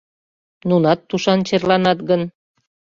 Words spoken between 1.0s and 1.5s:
тушан